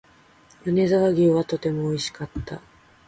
[0.65, 2.59] 米沢牛はとても美味しかった